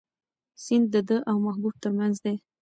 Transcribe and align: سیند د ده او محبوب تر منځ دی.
سیند 0.63 0.85
د 0.93 0.95
ده 1.09 1.17
او 1.29 1.35
محبوب 1.45 1.75
تر 1.83 1.91
منځ 1.97 2.15
دی. 2.25 2.35